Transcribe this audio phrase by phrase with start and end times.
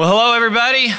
[0.00, 0.94] Well, hello, everybody.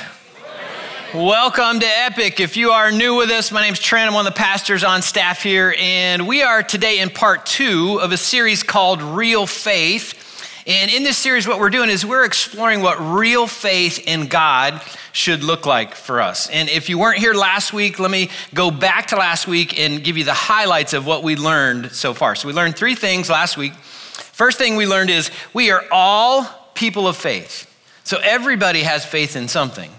[1.12, 2.40] Welcome to Epic.
[2.40, 4.08] If you are new with us, my name's Trent.
[4.08, 8.00] I'm one of the pastors on staff here, and we are today in part two
[8.00, 10.64] of a series called Real Faith.
[10.68, 14.80] And in this series, what we're doing is we're exploring what real faith in God
[15.14, 16.48] should look like for us.
[16.52, 20.04] And if you weren't here last week, let me go back to last week and
[20.04, 22.36] give you the highlights of what we learned so far.
[22.36, 23.74] So, we learned three things last week.
[23.74, 26.46] First thing we learned is we are all
[26.76, 27.68] people of faith.
[28.04, 29.90] So everybody has faith in something.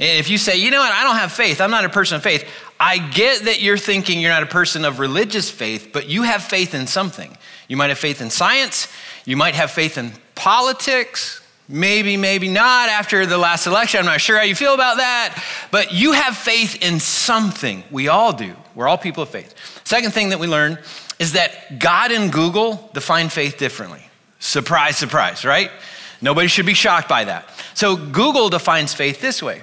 [0.00, 2.16] And if you say, you know what, I don't have faith, I'm not a person
[2.16, 6.08] of faith, I get that you're thinking you're not a person of religious faith, but
[6.08, 7.36] you have faith in something.
[7.66, 8.86] You might have faith in science,
[9.24, 13.98] you might have faith in politics, maybe, maybe not after the last election.
[14.00, 17.82] I'm not sure how you feel about that, but you have faith in something.
[17.90, 18.54] We all do.
[18.76, 19.54] We're all people of faith.
[19.84, 20.78] Second thing that we learned
[21.18, 24.04] is that God and Google define faith differently.
[24.38, 25.72] Surprise, surprise, right?
[26.20, 27.48] Nobody should be shocked by that.
[27.74, 29.62] So Google defines faith this way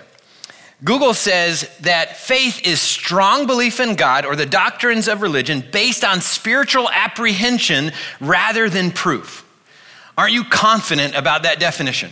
[0.84, 6.04] Google says that faith is strong belief in God or the doctrines of religion based
[6.04, 9.44] on spiritual apprehension rather than proof.
[10.18, 12.12] Aren't you confident about that definition?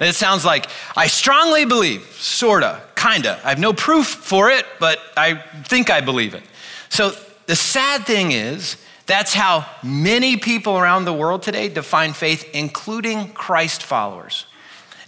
[0.00, 3.40] It sounds like I strongly believe, sorta, kinda.
[3.44, 6.42] I have no proof for it, but I think I believe it.
[6.88, 7.14] So
[7.46, 13.32] the sad thing is, that's how many people around the world today define faith, including
[13.32, 14.46] Christ followers.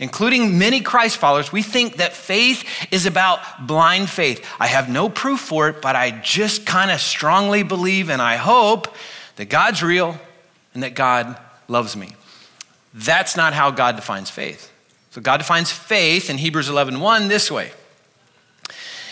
[0.00, 4.45] Including many Christ followers, we think that faith is about blind faith.
[4.59, 8.37] I have no proof for it, but I just kind of strongly believe and I
[8.37, 8.92] hope
[9.37, 10.19] that God's real
[10.75, 12.17] and that God loves me.
[12.92, 14.72] That's not how God defines faith.
[15.12, 17.70] So God defines faith in Hebrews 11:1 1 this way.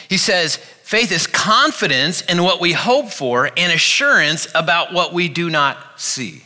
[0.08, 0.58] He says,
[0.92, 5.78] Faith is confidence in what we hope for and assurance about what we do not
[5.98, 6.42] see.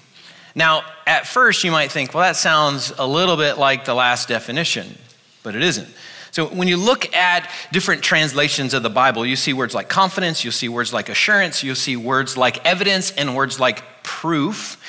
[0.55, 4.29] Now, at first, you might think, well, that sounds a little bit like the last
[4.29, 4.99] definition,
[5.43, 5.89] but it isn't.
[6.31, 10.45] So, when you look at different translations of the Bible, you see words like confidence,
[10.45, 14.81] you'll see words like assurance, you'll see words like evidence, and words like proof.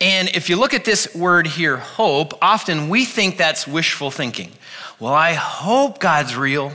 [0.00, 4.50] And if you look at this word here, hope, often we think that's wishful thinking.
[4.98, 6.72] Well, I hope God's real.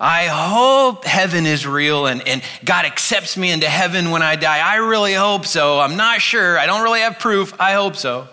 [0.00, 4.60] I hope heaven is real and, and God accepts me into heaven when I die.
[4.60, 5.80] I really hope so.
[5.80, 6.56] I'm not sure.
[6.56, 7.52] I don't really have proof.
[7.60, 8.28] I hope so.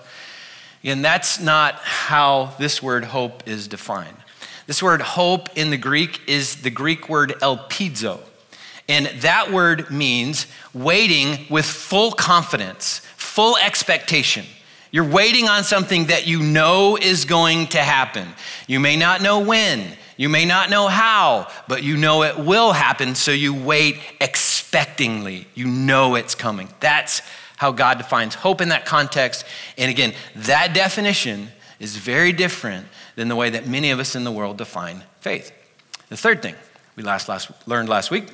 [0.84, 4.16] And that's not how this word hope is defined.
[4.68, 8.20] This word hope in the Greek is the Greek word elpizo.
[8.88, 14.46] And that word means waiting with full confidence, full expectation.
[14.92, 18.28] You're waiting on something that you know is going to happen.
[18.68, 22.72] You may not know when, you may not know how, but you know it will
[22.72, 25.46] happen, so you wait expectingly.
[25.53, 26.70] You know it's coming.
[26.80, 27.22] That's
[27.58, 29.46] how God defines hope in that context.
[29.78, 31.50] And again, that definition
[31.80, 35.52] is very different than the way that many of us in the world define faith.
[36.09, 36.56] The third thing
[36.96, 38.30] we last, last learned last week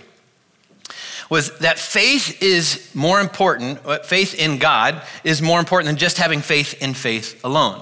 [1.30, 6.18] was that faith is more important, uh, faith in God is more important than just
[6.18, 7.81] having faith in faith alone.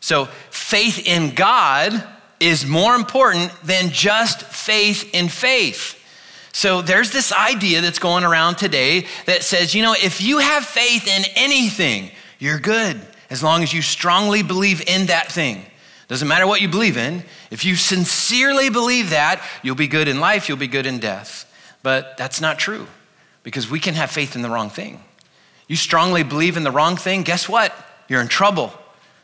[0.00, 2.06] So, faith in God
[2.40, 6.00] is more important than just faith in faith.
[6.52, 10.64] So there's this idea that's going around today that says, you know, if you have
[10.64, 15.64] faith in anything, you're good as long as you strongly believe in that thing.
[16.06, 17.24] Doesn't matter what you believe in.
[17.50, 21.50] If you sincerely believe that, you'll be good in life, you'll be good in death.
[21.82, 22.86] But that's not true
[23.42, 25.02] because we can have faith in the wrong thing.
[25.66, 27.74] You strongly believe in the wrong thing, guess what?
[28.08, 28.72] You're in trouble.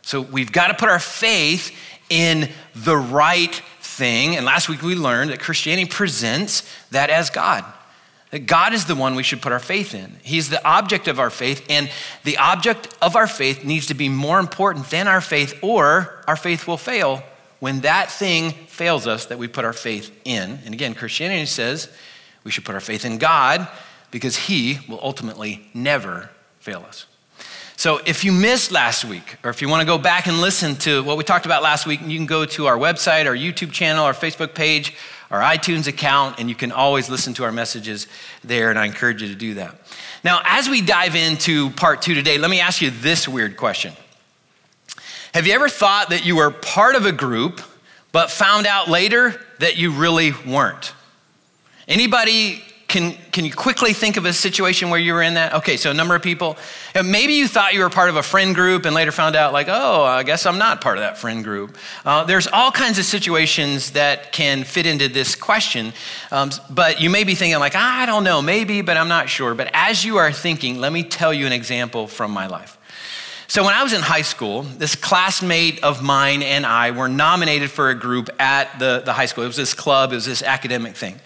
[0.03, 1.76] So we've got to put our faith
[2.10, 4.37] in the right thing.
[4.37, 7.65] And last week we learned that Christianity presents that as God.
[8.31, 10.16] That God is the one we should put our faith in.
[10.22, 11.91] He's the object of our faith, and
[12.22, 16.37] the object of our faith needs to be more important than our faith, or our
[16.37, 17.22] faith will fail
[17.59, 20.60] when that thing fails us that we put our faith in.
[20.65, 21.88] And again, Christianity says
[22.44, 23.69] we should put our faith in God
[24.10, 27.06] because He will ultimately never fail us.
[27.80, 30.76] So if you missed last week, or if you want to go back and listen
[30.80, 33.72] to what we talked about last week, you can go to our website, our YouTube
[33.72, 34.94] channel, our Facebook page,
[35.31, 38.06] our iTunes account, and you can always listen to our messages
[38.44, 39.76] there, and I encourage you to do that.
[40.22, 43.94] Now, as we dive into part two today, let me ask you this weird question.
[45.32, 47.62] Have you ever thought that you were part of a group,
[48.12, 50.93] but found out later that you really weren't?
[51.88, 55.54] Anybody can, can you quickly think of a situation where you were in that?
[55.54, 56.58] Okay, so a number of people.
[56.94, 59.69] Maybe you thought you were part of a friend group and later found out, like,
[59.70, 61.78] oh, I guess I'm not part of that friend group.
[62.04, 65.92] Uh, there's all kinds of situations that can fit into this question.
[66.32, 69.54] Um, but you may be thinking, like, I don't know, maybe, but I'm not sure.
[69.54, 72.76] But as you are thinking, let me tell you an example from my life.
[73.46, 77.70] So, when I was in high school, this classmate of mine and I were nominated
[77.70, 79.43] for a group at the, the high school.
[79.44, 81.20] It was this club, it was this academic thing.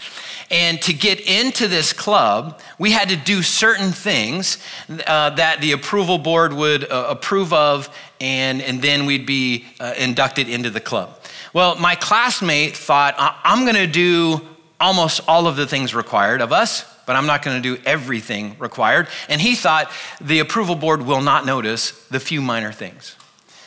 [0.54, 4.58] And to get into this club, we had to do certain things
[4.88, 9.94] uh, that the approval board would uh, approve of, and, and then we'd be uh,
[9.98, 11.18] inducted into the club.
[11.52, 14.42] Well, my classmate thought, I'm to do
[14.78, 19.08] almost all of the things required of us but I'm not to do everything required.
[19.28, 19.90] And he thought
[20.22, 23.14] the approval board will not notice the few minor things.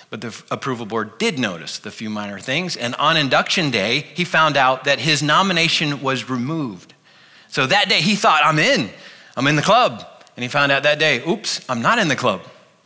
[0.09, 2.77] But the approval board did notice the few minor things.
[2.77, 6.93] And on induction day, he found out that his nomination was removed.
[7.49, 8.89] So that day, he thought, I'm in,
[9.35, 10.05] I'm in the club.
[10.35, 12.41] And he found out that day, oops, I'm not in the club.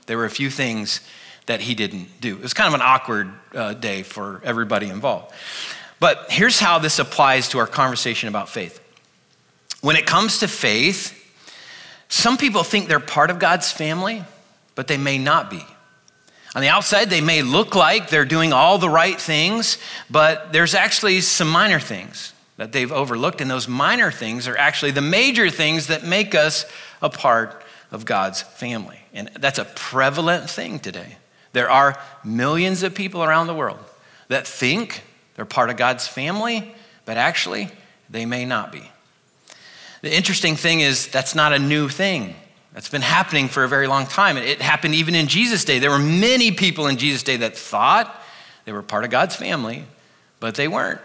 [0.08, 1.02] There were a few things
[1.46, 2.36] that he didn't do.
[2.36, 5.34] It was kind of an awkward uh, day for everybody involved.
[6.00, 8.80] But here's how this applies to our conversation about faith
[9.82, 11.18] when it comes to faith,
[12.08, 14.24] some people think they're part of God's family,
[14.76, 15.66] but they may not be.
[16.54, 19.78] On the outside, they may look like they're doing all the right things,
[20.10, 24.92] but there's actually some minor things that they've overlooked, and those minor things are actually
[24.92, 26.66] the major things that make us
[27.02, 29.00] a part of God's family.
[29.14, 31.18] And that's a prevalent thing today.
[31.54, 33.80] There are millions of people around the world
[34.28, 35.04] that think
[35.36, 36.76] they're part of God's family,
[37.06, 37.70] but actually,
[38.10, 38.84] they may not be.
[40.02, 42.36] The interesting thing is, that's not a new thing.
[42.74, 44.38] That's been happening for a very long time.
[44.38, 45.80] It happened even in Jesus' day.
[45.80, 48.16] There were many people in Jesus' day that thought
[48.66, 49.84] they were part of God's family,
[50.40, 51.02] but they weren't.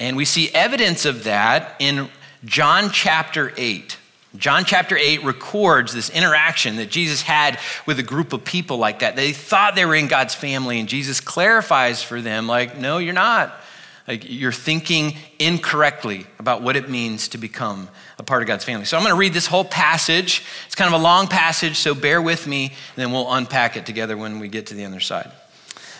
[0.00, 2.08] And we see evidence of that in
[2.44, 3.96] John chapter 8.
[4.36, 8.98] John chapter 8 records this interaction that Jesus had with a group of people like
[8.98, 9.16] that.
[9.16, 13.14] They thought they were in God's family, and Jesus clarifies for them, like, no, you're
[13.14, 13.54] not.
[14.06, 17.88] Like you're thinking incorrectly about what it means to become
[18.18, 18.84] a part of God's family.
[18.84, 20.44] So I'm going to read this whole passage.
[20.66, 23.84] It's kind of a long passage, so bear with me, and then we'll unpack it
[23.84, 25.30] together when we get to the other side.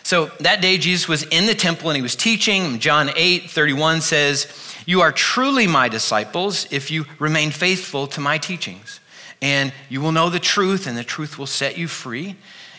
[0.07, 2.79] So that day, Jesus was in the temple and he was teaching.
[2.79, 4.47] John 8 31 says,
[4.87, 9.01] You are truly my disciples if you remain faithful to my teachings.
[9.43, 12.37] And you will know the truth, and the truth will set you free.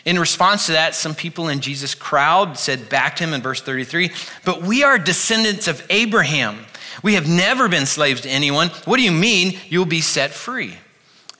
[0.08, 3.60] In response to that, some people in Jesus' crowd said back to him in verse
[3.60, 4.10] 33
[4.42, 6.64] But we are descendants of Abraham.
[7.02, 8.68] We have never been slaves to anyone.
[8.86, 10.76] What do you mean you'll be set free?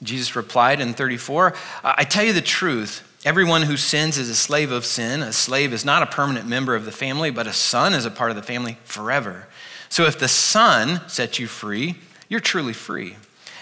[0.03, 3.03] Jesus replied in 34 I tell you the truth.
[3.25, 5.23] Everyone who sins is a slave of sin.
[5.23, 8.11] A slave is not a permanent member of the family, but a son is a
[8.11, 9.47] part of the family forever.
[9.89, 11.97] So if the son sets you free,
[12.29, 13.17] you're truly free.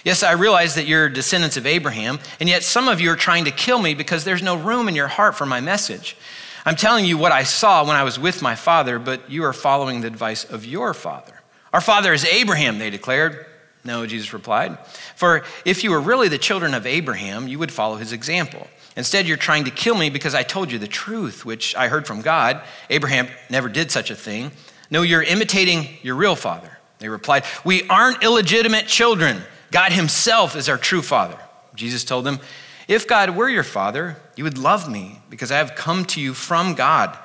[0.06, 3.46] Yes, I realize that you're descendants of Abraham, and yet some of you are trying
[3.46, 6.16] to kill me because there's no room in your heart for my message.
[6.64, 9.52] I'm telling you what I saw when I was with my father, but you are
[9.52, 11.42] following the advice of your father.
[11.72, 13.46] Our father is Abraham, they declared.
[13.82, 14.78] No, Jesus replied.
[15.16, 18.68] For if you were really the children of Abraham, you would follow his example.
[18.96, 22.06] Instead, you're trying to kill me because I told you the truth, which I heard
[22.06, 22.62] from God.
[22.90, 24.52] Abraham never did such a thing.
[24.88, 26.78] No, you're imitating your real father.
[27.00, 29.42] They replied, We aren't illegitimate children.
[29.70, 31.38] God Himself is our true Father.
[31.74, 32.40] Jesus told them,
[32.88, 36.34] If God were your Father, you would love me because I have come to you
[36.34, 37.16] from God.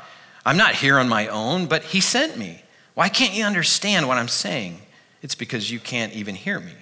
[0.45, 2.63] I'm not here on my own, but He sent me.
[2.93, 4.81] Why can't you understand what I'm saying?
[5.21, 6.73] It's because you can't even hear me.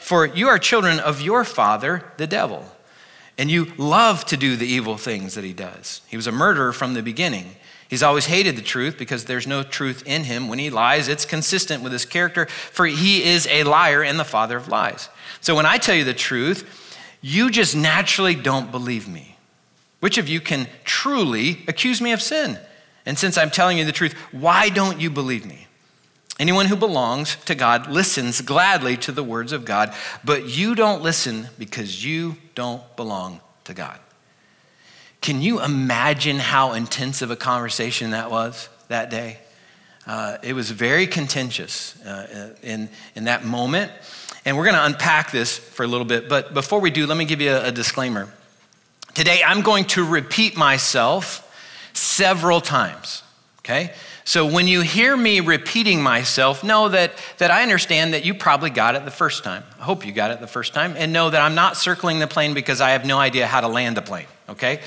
[0.00, 2.64] For you are children of your father, the devil,
[3.38, 6.02] and you love to do the evil things that he does.
[6.08, 7.56] He was a murderer from the beginning
[7.92, 10.48] He's always hated the truth because there's no truth in him.
[10.48, 14.24] When he lies, it's consistent with his character, for he is a liar and the
[14.24, 15.10] father of lies.
[15.42, 19.36] So when I tell you the truth, you just naturally don't believe me.
[20.00, 22.58] Which of you can truly accuse me of sin?
[23.04, 25.66] And since I'm telling you the truth, why don't you believe me?
[26.40, 29.92] Anyone who belongs to God listens gladly to the words of God,
[30.24, 34.00] but you don't listen because you don't belong to God.
[35.22, 39.38] Can you imagine how intensive a conversation that was that day?
[40.04, 43.92] Uh, it was very contentious uh, in, in that moment.
[44.44, 46.28] And we're going to unpack this for a little bit.
[46.28, 48.28] But before we do, let me give you a, a disclaimer.
[49.14, 51.48] Today, I'm going to repeat myself
[51.92, 53.22] several times,
[53.60, 53.92] okay?
[54.24, 58.70] So when you hear me repeating myself, know that, that I understand that you probably
[58.70, 59.64] got it the first time.
[59.80, 60.94] I hope you got it the first time.
[60.96, 63.68] And know that I'm not circling the plane because I have no idea how to
[63.68, 64.80] land the plane okay?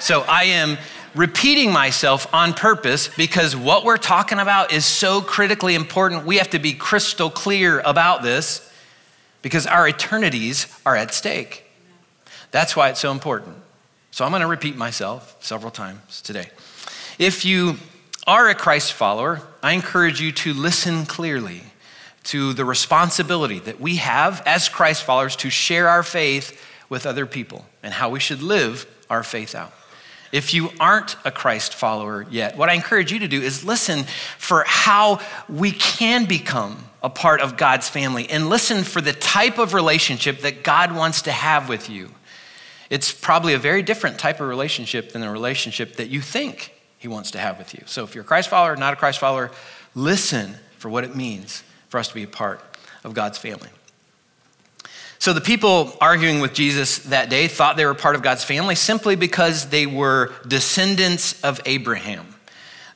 [0.00, 0.78] So I am
[1.14, 6.26] repeating myself on purpose because what we're talking about is so critically important.
[6.26, 8.66] We have to be crystal clear about this
[9.42, 11.64] because our eternities are at stake.
[12.50, 13.56] That's why it's so important.
[14.10, 16.48] So I'm going to repeat myself several times today.
[17.18, 17.76] If you
[18.30, 21.62] are a Christ follower, I encourage you to listen clearly
[22.22, 27.26] to the responsibility that we have as Christ followers to share our faith with other
[27.26, 29.72] people and how we should live our faith out.
[30.30, 34.04] if you aren't a Christ follower yet, what I encourage you to do is listen
[34.38, 35.18] for how
[35.48, 40.42] we can become a part of God's family and listen for the type of relationship
[40.42, 42.10] that God wants to have with you.
[42.90, 47.08] It's probably a very different type of relationship than the relationship that you think He
[47.08, 47.82] wants to have with you.
[47.86, 49.50] So if you're a Christ follower, not a Christ follower,
[49.94, 52.60] listen for what it means for us to be a part
[53.04, 53.70] of God's family.
[55.18, 58.74] So the people arguing with Jesus that day thought they were part of God's family
[58.74, 62.34] simply because they were descendants of Abraham.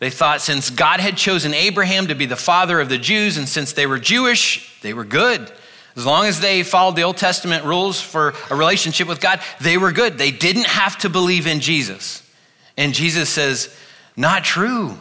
[0.00, 3.48] They thought since God had chosen Abraham to be the father of the Jews, and
[3.48, 5.50] since they were Jewish, they were good.
[5.96, 9.78] As long as they followed the Old Testament rules for a relationship with God, they
[9.78, 10.18] were good.
[10.18, 12.22] They didn't have to believe in Jesus.
[12.76, 13.74] And Jesus says,
[14.16, 14.96] Not true.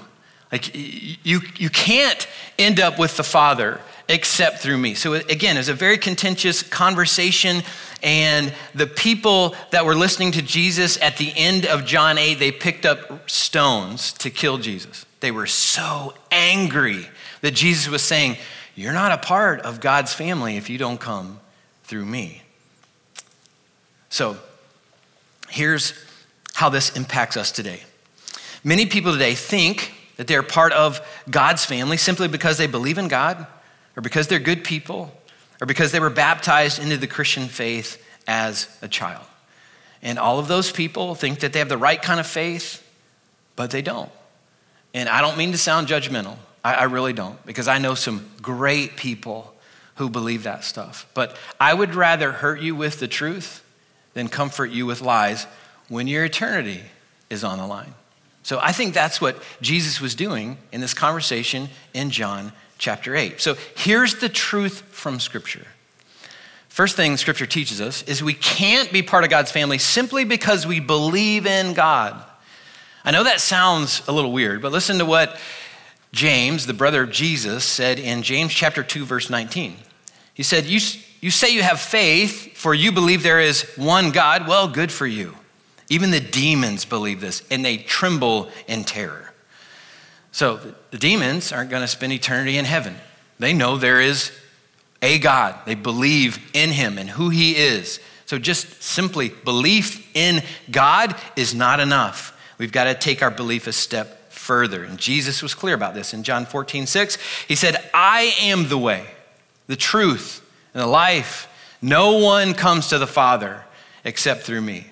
[0.52, 2.28] Like, you, you can't
[2.60, 4.94] end up with the Father except through me.
[4.94, 7.64] So, again, it's a very contentious conversation.
[8.04, 12.52] And the people that were listening to Jesus at the end of John 8, they
[12.52, 15.06] picked up stones to kill Jesus.
[15.22, 17.08] They were so angry
[17.42, 18.38] that Jesus was saying,
[18.76, 21.40] You're not a part of God's family if you don't come
[21.84, 22.44] through me.
[24.10, 24.38] So,
[25.50, 25.94] here's
[26.54, 27.82] how this impacts us today.
[28.64, 33.08] Many people today think that they're part of God's family simply because they believe in
[33.08, 33.46] God
[33.96, 35.12] or because they're good people,
[35.62, 39.26] or because they were baptized into the Christian faith as a child.
[40.02, 42.86] And all of those people think that they have the right kind of faith,
[43.56, 44.12] but they don't.
[44.94, 48.30] And I don't mean to sound judgmental, I, I really don't, because I know some
[48.42, 49.54] great people
[49.96, 51.08] who believe that stuff.
[51.14, 53.64] But I would rather hurt you with the truth
[54.16, 55.46] than comfort you with lies
[55.88, 56.82] when your eternity
[57.30, 57.94] is on the line.
[58.44, 63.40] So I think that's what Jesus was doing in this conversation in John chapter 8.
[63.40, 65.66] So here's the truth from Scripture.
[66.68, 70.68] First thing Scripture teaches us is we can't be part of God's family simply because
[70.68, 72.22] we believe in God.
[73.06, 75.40] I know that sounds a little weird, but listen to what
[76.12, 79.76] James, the brother of Jesus, said in James chapter 2, verse 19.
[80.34, 80.80] He said, You,
[81.22, 84.48] you say you have faith, for you believe there is one God.
[84.48, 85.36] Well, good for you.
[85.94, 89.32] Even the demons believe this, and they tremble in terror.
[90.32, 90.60] So
[90.90, 92.96] the demons aren't going to spend eternity in heaven.
[93.38, 94.32] They know there is
[95.04, 95.54] a God.
[95.68, 98.00] They believe in him and who he is.
[98.26, 102.36] So just simply belief in God is not enough.
[102.58, 104.84] We've got to take our belief a step further.
[104.84, 107.20] And Jesus was clear about this in John 14, 6.
[107.48, 109.06] He said, I am the way,
[109.68, 111.48] the truth, and the life.
[111.84, 113.64] No one comes to the Father
[114.04, 114.88] except through me.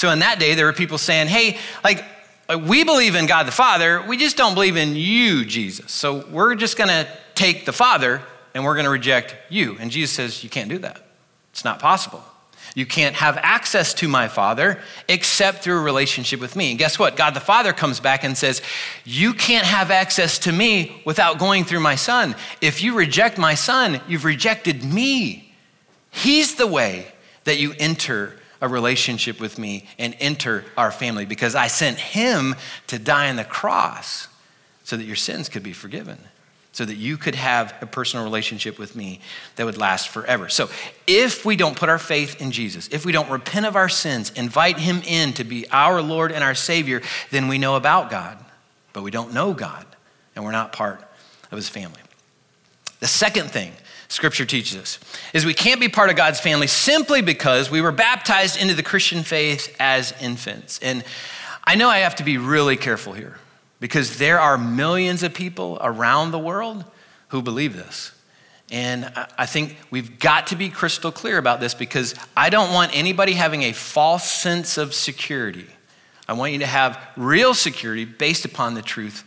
[0.00, 2.02] So in that day, there were people saying, hey, like,
[2.48, 5.92] uh, we believe in God the Father, we just don't believe in you, Jesus.
[5.92, 8.22] So we're just going to take the Father
[8.54, 9.76] and we're going to reject you.
[9.78, 11.06] And Jesus says, You can't do that.
[11.52, 12.24] It's not possible.
[12.74, 16.70] You can't have access to my Father except through a relationship with me.
[16.70, 17.14] And guess what?
[17.14, 18.62] God the Father comes back and says,
[19.04, 22.34] You can't have access to me without going through my Son.
[22.62, 25.52] If you reject my Son, you've rejected me.
[26.10, 27.06] He's the way
[27.44, 32.54] that you enter a relationship with me and enter our family because I sent him
[32.88, 34.28] to die on the cross
[34.84, 36.18] so that your sins could be forgiven,
[36.72, 39.20] so that you could have a personal relationship with me
[39.56, 40.48] that would last forever.
[40.48, 40.68] So,
[41.06, 44.30] if we don't put our faith in Jesus, if we don't repent of our sins,
[44.34, 48.38] invite him in to be our Lord and our Savior, then we know about God,
[48.92, 49.86] but we don't know God,
[50.34, 51.00] and we're not part
[51.50, 52.00] of his family.
[53.00, 53.72] The second thing
[54.10, 54.98] Scripture teaches us
[55.32, 58.82] is we can't be part of God's family simply because we were baptized into the
[58.82, 60.80] Christian faith as infants.
[60.82, 61.04] And
[61.62, 63.38] I know I have to be really careful here
[63.78, 66.84] because there are millions of people around the world
[67.28, 68.10] who believe this.
[68.72, 72.90] And I think we've got to be crystal clear about this because I don't want
[72.96, 75.66] anybody having a false sense of security.
[76.28, 79.22] I want you to have real security based upon the truth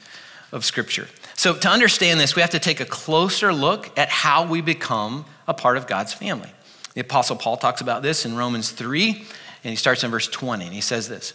[0.52, 1.08] of Scripture.
[1.36, 5.26] So, to understand this, we have to take a closer look at how we become
[5.48, 6.50] a part of God's family.
[6.94, 10.66] The Apostle Paul talks about this in Romans 3, and he starts in verse 20,
[10.66, 11.34] and he says this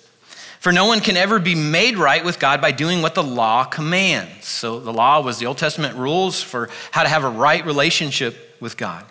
[0.61, 3.65] For no one can ever be made right with God by doing what the law
[3.65, 4.47] commands.
[4.47, 8.57] So, the law was the Old Testament rules for how to have a right relationship
[8.61, 9.05] with God.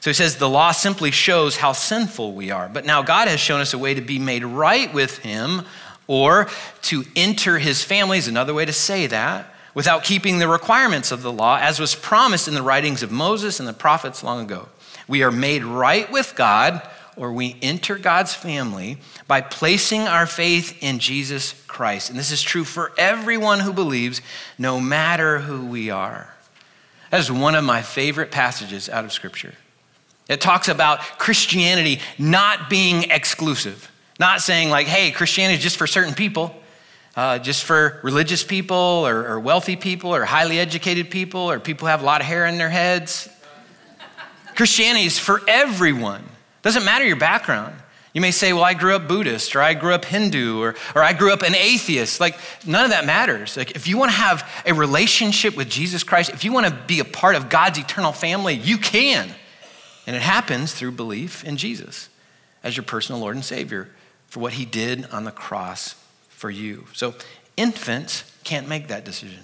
[0.00, 2.68] So he says the law simply shows how sinful we are.
[2.68, 5.62] But now God has shown us a way to be made right with Him
[6.06, 6.50] or
[6.82, 11.22] to enter His family, is another way to say that without keeping the requirements of
[11.22, 14.68] the law, as was promised in the writings of Moses and the prophets long ago.
[15.06, 16.80] We are made right with God,
[17.16, 22.10] or we enter God's family by placing our faith in Jesus Christ.
[22.10, 24.20] And this is true for everyone who believes,
[24.58, 26.34] no matter who we are.
[27.10, 29.54] That is one of my favorite passages out of Scripture.
[30.28, 33.90] It talks about Christianity not being exclusive.
[34.18, 36.54] Not saying, like, hey, Christianity is just for certain people,
[37.16, 41.86] uh, just for religious people or, or wealthy people or highly educated people or people
[41.86, 43.28] who have a lot of hair in their heads.
[44.54, 46.24] Christianity is for everyone.
[46.62, 47.74] Doesn't matter your background.
[48.12, 51.02] You may say, well, I grew up Buddhist, or I grew up Hindu, or, or
[51.02, 52.20] I grew up an atheist.
[52.20, 53.56] Like, none of that matters.
[53.56, 56.72] Like, if you want to have a relationship with Jesus Christ, if you want to
[56.86, 59.28] be a part of God's eternal family, you can.
[60.06, 62.08] And it happens through belief in Jesus
[62.62, 63.90] as your personal Lord and Savior
[64.28, 65.96] for what he did on the cross
[66.44, 66.84] for you.
[66.92, 67.14] So,
[67.56, 69.40] infants can't make that decision.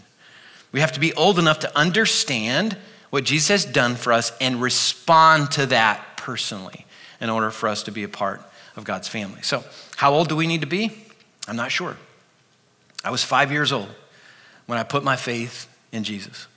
[0.70, 2.76] We have to be old enough to understand
[3.08, 6.84] what Jesus has done for us and respond to that personally
[7.18, 8.42] in order for us to be a part
[8.76, 9.40] of God's family.
[9.40, 9.64] So,
[9.96, 10.90] how old do we need to be?
[11.48, 11.96] I'm not sure.
[13.02, 13.88] I was five years old
[14.66, 16.48] when I put my faith in Jesus.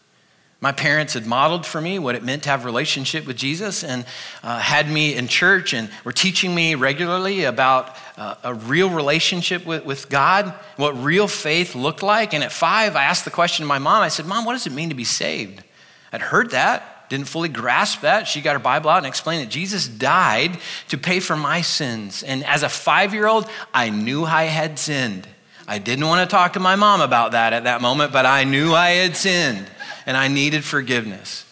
[0.63, 3.83] My parents had modeled for me what it meant to have a relationship with Jesus
[3.83, 4.05] and
[4.43, 9.65] uh, had me in church and were teaching me regularly about uh, a real relationship
[9.65, 12.33] with, with God, what real faith looked like.
[12.33, 14.65] And at five, I asked the question to my mom I said, Mom, what does
[14.65, 15.61] it mean to be saved?
[16.13, 18.29] I'd heard that, didn't fully grasp that.
[18.29, 22.23] She got her Bible out and explained that Jesus died to pay for my sins.
[22.23, 25.27] And as a five year old, I knew I had sinned.
[25.67, 28.45] I didn't want to talk to my mom about that at that moment, but I
[28.45, 29.69] knew I had sinned
[30.05, 31.45] and I needed forgiveness.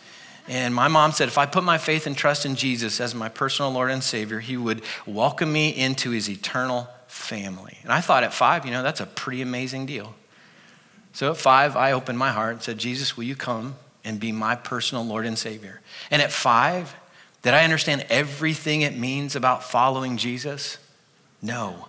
[0.48, 3.30] And my mom said, if I put my faith and trust in Jesus as my
[3.30, 7.78] personal Lord and Savior, He would welcome me into His eternal family.
[7.84, 10.16] And I thought at five, you know, that's a pretty amazing deal.
[11.14, 14.32] So at five, I opened my heart and said, Jesus, will you come and be
[14.32, 15.82] my personal Lord and Savior.
[16.10, 16.96] And at five,
[17.42, 20.78] did I understand everything it means about following Jesus?
[21.42, 21.88] No.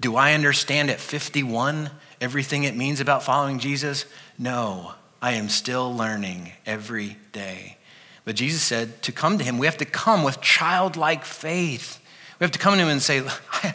[0.00, 4.06] Do I understand at 51 everything it means about following Jesus?
[4.38, 4.94] No.
[5.24, 7.78] I am still learning every day.
[8.26, 11.98] But Jesus said to come to him, we have to come with childlike faith.
[12.38, 13.22] We have to come to him and say,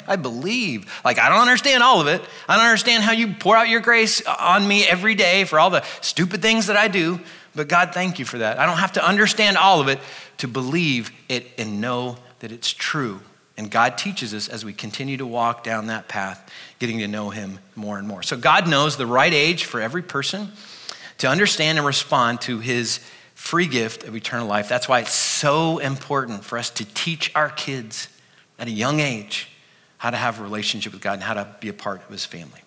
[0.08, 1.01] I believe.
[1.03, 2.22] Like, I don't understand all of it.
[2.48, 5.72] I don't understand how you pour out your grace on me every day for all
[5.72, 7.20] the stupid things that I do.
[7.56, 8.60] But God, thank you for that.
[8.60, 10.00] I don't have to understand all of it
[10.38, 13.21] to believe it and know that it's true.
[13.58, 16.47] And God teaches us as we continue to walk down that path,
[16.78, 18.21] getting to know Him more and more.
[18.21, 20.52] So God knows the right age for every person
[21.19, 22.99] to understand and respond to His
[23.36, 24.67] free gift of eternal life.
[24.67, 28.10] That's why it's so important for us to teach our kids
[28.58, 29.47] at a young age
[29.97, 32.25] how to have a relationship with God and how to be a part of His
[32.25, 32.62] family.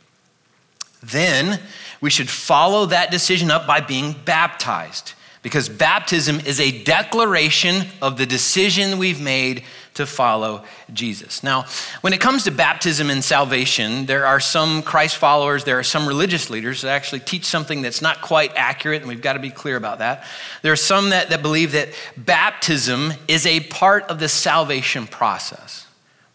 [1.02, 1.60] Then
[2.00, 8.16] we should follow that decision up by being baptized because baptism is a declaration of
[8.16, 11.42] the decision we've made to follow Jesus.
[11.42, 11.66] Now,
[12.00, 16.06] when it comes to baptism and salvation, there are some Christ followers, there are some
[16.06, 19.50] religious leaders that actually teach something that's not quite accurate, and we've got to be
[19.50, 20.24] clear about that.
[20.62, 25.86] There are some that, that believe that baptism is a part of the salvation process,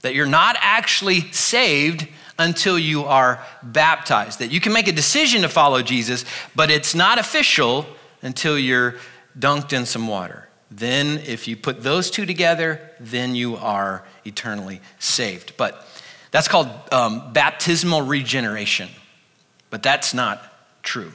[0.01, 2.07] that you're not actually saved
[2.39, 4.39] until you are baptized.
[4.39, 6.23] That you can make a decision to follow Jesus,
[6.55, 7.85] but it's not official
[8.21, 8.95] until you're
[9.37, 10.46] dunked in some water.
[10.69, 15.53] Then, if you put those two together, then you are eternally saved.
[15.55, 15.85] But
[16.31, 18.89] that's called um, baptismal regeneration.
[19.69, 20.43] But that's not
[20.83, 21.13] true.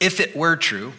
[0.00, 0.92] If it were true,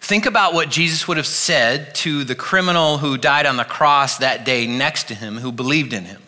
[0.00, 4.18] think about what Jesus would have said to the criminal who died on the cross
[4.18, 6.20] that day next to him who believed in him.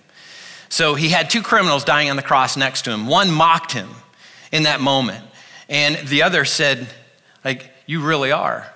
[0.68, 3.07] So he had two criminals dying on the cross next to him.
[3.07, 3.90] One mocked him
[4.53, 5.25] in that moment,
[5.68, 6.88] and the other said,
[7.44, 8.72] like, you really are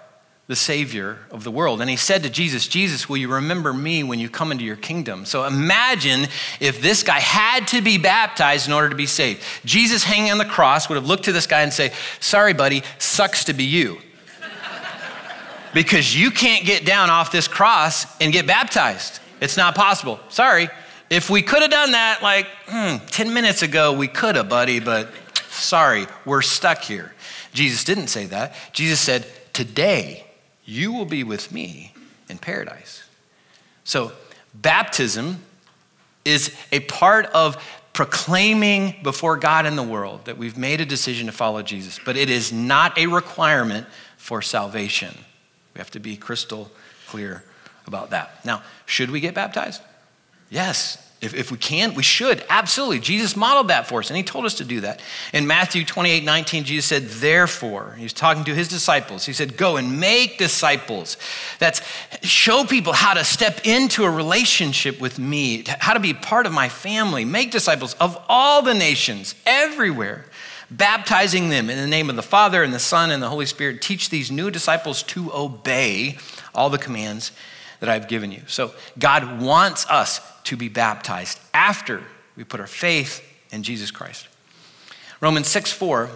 [0.49, 1.81] the savior of the world.
[1.81, 4.77] And he said to Jesus, Jesus, will you remember me when you come into your
[4.77, 5.25] kingdom?
[5.25, 6.29] So imagine
[6.61, 9.43] if this guy had to be baptized in order to be saved.
[9.65, 12.85] Jesus hanging on the cross would have looked to this guy and say, sorry, buddy,
[12.99, 13.99] sucks to be you.
[15.75, 19.19] because you can't get down off this cross and get baptized.
[19.41, 20.21] It's not possible.
[20.29, 20.69] Sorry.
[21.11, 24.79] If we could have done that like hmm, 10 minutes ago, we could have, buddy,
[24.79, 25.11] but
[25.49, 27.13] sorry, we're stuck here.
[27.53, 28.55] Jesus didn't say that.
[28.73, 30.26] Jesus said, Today
[30.67, 31.95] you will be with me
[32.29, 33.05] in paradise.
[33.85, 34.13] So,
[34.53, 35.43] baptism
[36.25, 37.57] is a part of
[37.93, 42.17] proclaiming before God and the world that we've made a decision to follow Jesus, but
[42.17, 43.87] it is not a requirement
[44.19, 45.15] for salvation.
[45.73, 46.71] We have to be crystal
[47.07, 47.45] clear
[47.87, 48.45] about that.
[48.45, 49.81] Now, should we get baptized?
[50.51, 51.06] Yes.
[51.19, 52.45] If, if we can, we should.
[52.51, 53.01] Absolutely.
[53.01, 55.01] Jesus modeled that for us, and he told us to do that.
[55.33, 59.25] In Matthew 28 19, Jesus said, Therefore, he was talking to his disciples.
[59.25, 61.17] He said, Go and make disciples.
[61.59, 61.81] That's
[62.23, 66.53] show people how to step into a relationship with me, how to be part of
[66.53, 67.25] my family.
[67.25, 70.27] Make disciples of all the nations, everywhere,
[70.71, 73.81] baptizing them in the name of the Father and the Son and the Holy Spirit.
[73.81, 76.19] Teach these new disciples to obey
[76.55, 77.33] all the commands
[77.81, 78.43] that I've given you.
[78.47, 82.03] So God wants us to be baptized after
[82.37, 84.29] we put our faith in Jesus Christ.
[85.21, 86.11] Romans 6 4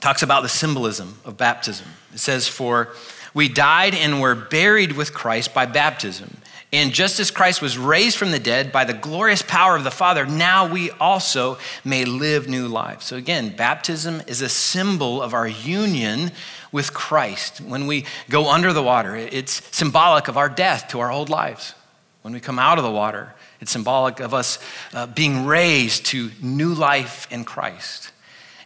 [0.00, 1.88] talks about the symbolism of baptism.
[2.12, 2.88] It says, For
[3.34, 6.38] we died and were buried with Christ by baptism.
[6.70, 9.90] And just as Christ was raised from the dead by the glorious power of the
[9.90, 13.06] Father, now we also may live new lives.
[13.06, 16.30] So, again, baptism is a symbol of our union
[16.72, 17.60] with Christ.
[17.60, 21.74] When we go under the water, it's symbolic of our death to our old lives.
[22.22, 24.58] When we come out of the water, it's symbolic of us
[24.92, 28.12] uh, being raised to new life in Christ.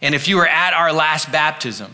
[0.00, 1.92] And if you were at our last baptism,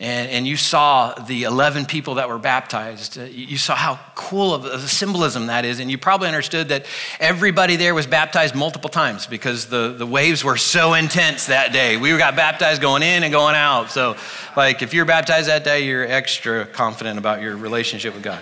[0.00, 3.18] and, and you saw the 11 people that were baptized.
[3.18, 6.86] Uh, you saw how cool of a symbolism that is, and you probably understood that
[7.20, 11.96] everybody there was baptized multiple times because the, the waves were so intense that day.
[11.96, 13.90] We got baptized going in and going out.
[13.90, 14.16] So,
[14.56, 18.40] like, if you're baptized that day, you're extra confident about your relationship with God.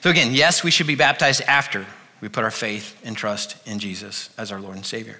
[0.00, 1.86] So, again, yes, we should be baptized after
[2.26, 5.16] we put our faith and trust in Jesus as our Lord and Savior.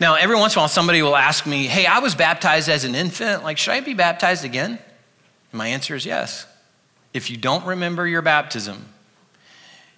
[0.00, 2.84] Now, every once in a while, somebody will ask me, Hey, I was baptized as
[2.84, 3.44] an infant.
[3.44, 4.70] Like, should I be baptized again?
[4.70, 4.78] And
[5.52, 6.46] my answer is yes.
[7.12, 8.86] If you don't remember your baptism,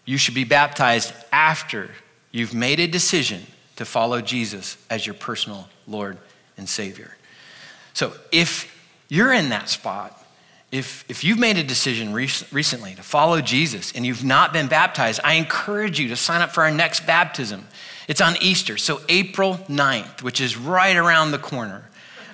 [0.05, 1.93] you should be baptized after
[2.33, 6.19] you've made a decision to follow Jesus as your personal Lord
[6.57, 7.17] and Savior.
[7.93, 8.77] So, if
[9.09, 10.18] you're in that spot,
[10.71, 15.21] if, if you've made a decision recently to follow Jesus and you've not been baptized,
[15.25, 17.67] I encourage you to sign up for our next baptism.
[18.07, 21.85] It's on Easter, so April 9th, which is right around the corner.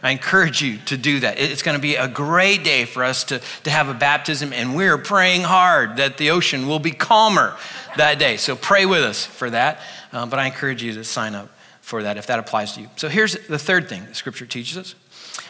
[0.02, 1.38] I encourage you to do that.
[1.38, 4.76] It's going to be a great day for us to, to have a baptism, and
[4.76, 7.56] we're praying hard that the ocean will be calmer
[7.96, 8.36] that day.
[8.36, 9.80] So pray with us for that.
[10.12, 11.48] Uh, but I encourage you to sign up
[11.80, 12.90] for that if that applies to you.
[12.96, 14.94] So here's the third thing the scripture teaches us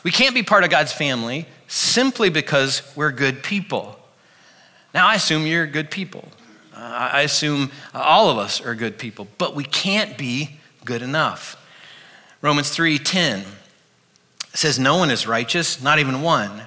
[0.02, 3.98] we can't be part of God's family simply because we're good people.
[4.94, 6.28] Now, I assume you're good people.
[6.72, 11.56] Uh, I assume all of us are good people, but we can't be good enough.
[12.42, 13.44] Romans 3:10
[14.52, 16.62] says no one is righteous, not even one.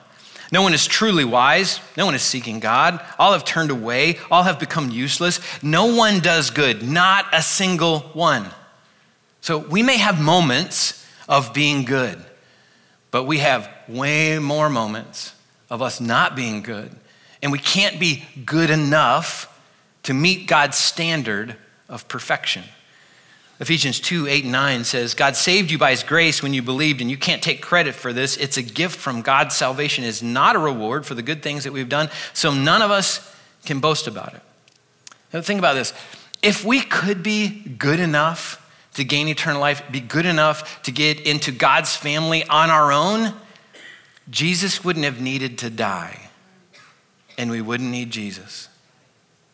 [0.52, 1.80] No one is truly wise.
[1.96, 3.02] No one is seeking God.
[3.20, 4.18] All have turned away.
[4.32, 5.40] All have become useless.
[5.62, 8.50] No one does good, not a single one.
[9.42, 12.24] So we may have moments of being good.
[13.12, 15.34] But we have way more moments
[15.70, 16.92] of us not being good.
[17.42, 19.54] And we can't be good enough
[20.04, 21.56] to meet God's standard
[21.90, 22.64] of perfection.
[23.60, 27.02] Ephesians 2 8 and 9 says, God saved you by his grace when you believed,
[27.02, 28.38] and you can't take credit for this.
[28.38, 29.52] It's a gift from God.
[29.52, 32.92] Salvation is not a reward for the good things that we've done, so none of
[32.92, 34.42] us can boast about it.
[35.34, 35.94] Now, think about this.
[36.44, 38.64] If we could be good enough
[38.98, 43.34] to gain eternal life, be good enough to get into God's family on our own,
[44.30, 46.30] Jesus wouldn't have needed to die,
[47.38, 48.70] and we wouldn't need Jesus.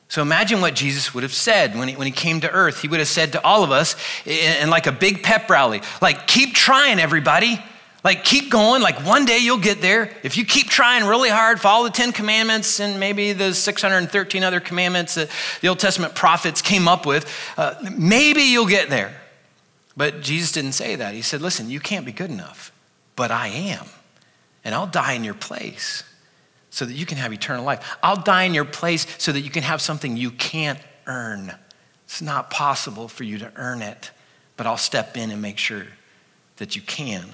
[0.07, 2.81] So imagine what Jesus would have said when he, when he came to earth.
[2.81, 5.81] He would have said to all of us in, in like a big pep rally,
[6.01, 7.61] like, keep trying, everybody.
[8.03, 8.81] Like, keep going.
[8.81, 10.11] Like, one day you'll get there.
[10.23, 14.59] If you keep trying really hard, follow the Ten Commandments and maybe the 613 other
[14.59, 15.29] commandments that
[15.61, 19.13] the Old Testament prophets came up with, uh, maybe you'll get there.
[19.95, 21.13] But Jesus didn't say that.
[21.13, 22.71] He said, Listen, you can't be good enough,
[23.15, 23.85] but I am.
[24.63, 26.03] And I'll die in your place
[26.69, 27.97] so that you can have eternal life.
[28.01, 31.53] I'll die in your place so that you can have something you can't earn.
[32.05, 34.11] It's not possible for you to earn it,
[34.57, 35.85] but I'll step in and make sure
[36.57, 37.25] that you can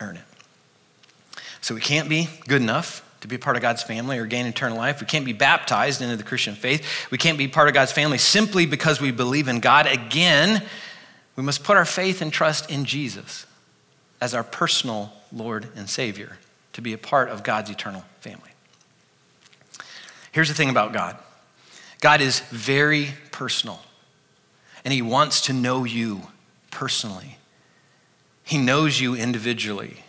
[0.00, 0.22] earn it.
[1.60, 4.46] So we can't be good enough to be a part of God's family or gain
[4.46, 5.00] eternal life.
[5.00, 7.10] We can't be baptized into the Christian faith.
[7.10, 9.86] We can't be part of God's family simply because we believe in God.
[9.86, 10.62] Again,
[11.38, 13.46] we must put our faith and trust in Jesus
[14.20, 16.36] as our personal Lord and Savior
[16.72, 18.50] to be a part of God's eternal family.
[20.32, 21.16] Here's the thing about God
[22.00, 23.80] God is very personal,
[24.84, 26.22] and He wants to know you
[26.72, 27.38] personally.
[28.42, 30.02] He knows you individually.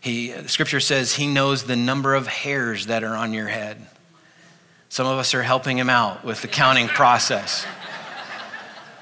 [0.00, 3.86] He, scripture says he knows the number of hairs that are on your head.
[4.88, 7.66] Some of us are helping him out with the counting process.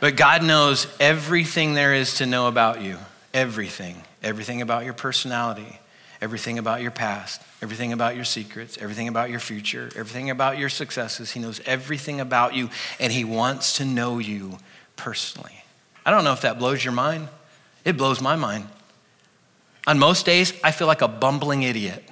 [0.03, 2.99] But God knows everything there is to know about you.
[3.33, 4.03] Everything.
[4.21, 5.79] Everything about your personality,
[6.21, 10.69] everything about your past, everything about your secrets, everything about your future, everything about your
[10.69, 11.31] successes.
[11.31, 14.59] He knows everything about you, and He wants to know you
[14.97, 15.63] personally.
[16.05, 17.29] I don't know if that blows your mind.
[17.85, 18.67] It blows my mind.
[19.87, 22.03] On most days, I feel like a bumbling idiot.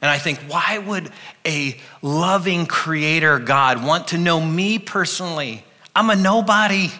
[0.00, 1.10] And I think, why would
[1.44, 5.64] a loving creator God want to know me personally?
[5.96, 6.92] I'm a nobody.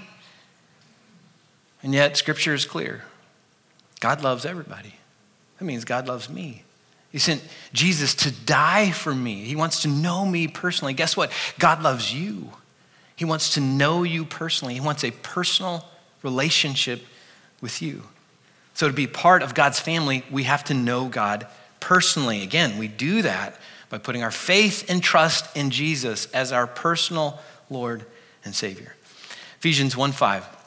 [1.85, 3.03] And yet, Scripture is clear
[4.01, 4.95] God loves everybody.
[5.59, 6.65] That means God loves me.
[7.13, 9.45] He sent Jesus to die for me.
[9.45, 10.95] He wants to know me personally.
[10.95, 11.31] Guess what?
[11.61, 12.51] God loves you.
[13.15, 14.75] He wants to know you personally.
[14.75, 15.85] He wants a personal
[16.25, 17.05] relationship
[17.61, 18.03] with you.
[18.73, 21.47] So, to be part of God's family, we have to know God
[21.81, 22.43] personally.
[22.43, 27.39] Again, we do that by putting our faith and trust in Jesus as our personal
[27.69, 28.07] Lord
[28.43, 28.97] and Savior.
[29.59, 30.64] Ephesians 1 5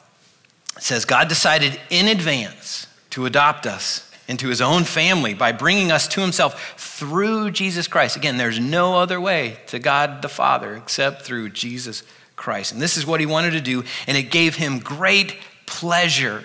[0.78, 6.06] says, God decided in advance to adopt us into his own family by bringing us
[6.08, 8.16] to himself through Jesus Christ.
[8.16, 12.02] Again, there's no other way to God the Father except through Jesus
[12.36, 12.72] Christ.
[12.72, 15.36] And this is what he wanted to do, and it gave him great
[15.66, 16.44] pleasure.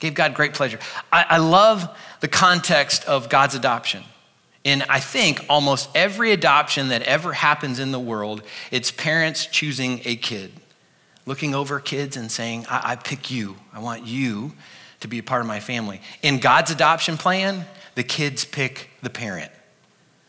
[0.00, 0.78] Gave God great pleasure.
[1.12, 4.02] I, I love the context of God's adoption.
[4.62, 10.02] In I think almost every adoption that ever happens in the world, it's parents choosing
[10.04, 10.52] a kid,
[11.26, 13.56] looking over kids and saying, I, I pick you.
[13.72, 14.52] I want you
[15.00, 16.00] to be a part of my family.
[16.22, 19.50] In God's adoption plan, the kids pick the parent.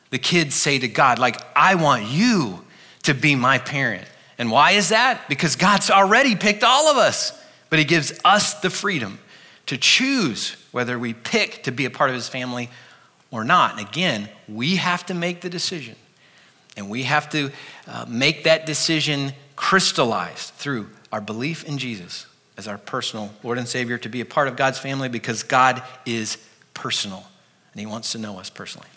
[0.09, 2.63] The kids say to God, like, I want you
[3.03, 4.05] to be my parent.
[4.37, 5.27] And why is that?
[5.29, 9.19] Because God's already picked all of us, but He gives us the freedom
[9.67, 12.69] to choose whether we pick to be a part of His family
[13.29, 13.77] or not.
[13.77, 15.95] And again, we have to make the decision.
[16.75, 17.51] And we have to
[17.87, 22.25] uh, make that decision crystallized through our belief in Jesus
[22.57, 25.83] as our personal Lord and Savior, to be a part of God's family because God
[26.03, 26.39] is
[26.73, 27.23] personal
[27.71, 28.87] and He wants to know us personally.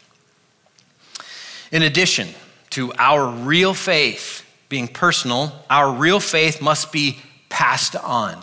[1.70, 2.28] In addition
[2.70, 7.18] to our real faith being personal, our real faith must be
[7.50, 8.42] passed on.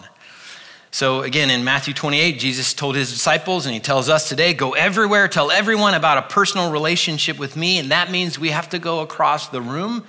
[0.91, 4.73] So, again, in Matthew 28, Jesus told his disciples, and he tells us today go
[4.73, 7.79] everywhere, tell everyone about a personal relationship with me.
[7.79, 10.05] And that means we have to go across the room,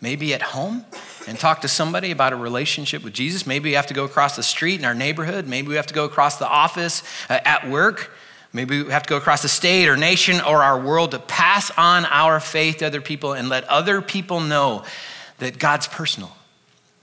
[0.00, 0.84] maybe at home,
[1.26, 3.46] and talk to somebody about a relationship with Jesus.
[3.46, 5.46] Maybe we have to go across the street in our neighborhood.
[5.46, 8.10] Maybe we have to go across the office uh, at work.
[8.52, 11.70] Maybe we have to go across the state or nation or our world to pass
[11.76, 14.84] on our faith to other people and let other people know
[15.38, 16.36] that God's personal.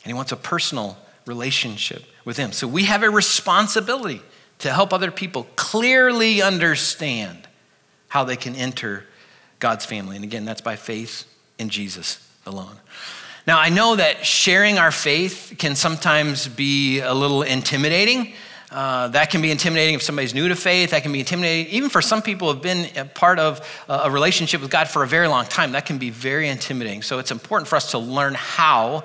[0.04, 2.52] And He wants a personal relationship with Him.
[2.52, 4.22] So we have a responsibility
[4.60, 7.48] to help other people clearly understand
[8.08, 9.06] how they can enter
[9.60, 10.16] God's family.
[10.16, 11.26] And again, that's by faith
[11.58, 12.78] in Jesus alone.
[13.48, 18.34] Now, I know that sharing our faith can sometimes be a little intimidating.
[18.70, 20.92] Uh, that can be intimidating if somebody's new to faith.
[20.92, 24.10] That can be intimidating, even for some people who have been a part of a
[24.12, 25.72] relationship with God for a very long time.
[25.72, 27.02] That can be very intimidating.
[27.02, 29.04] So it's important for us to learn how